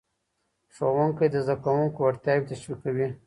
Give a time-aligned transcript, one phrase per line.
[0.75, 3.07] ښوونکی د زدهکوونکو وړتیاوې تشویقوي.